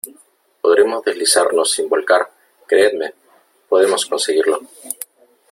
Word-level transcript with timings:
podremos 0.61 1.03
deslizarnos 1.05 1.73
sin 1.73 1.87
volcar, 1.87 2.27
creedme, 2.65 3.13
podemos 3.69 4.03
conseguirlo. 4.07 4.59